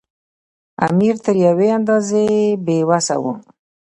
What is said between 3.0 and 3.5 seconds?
وو.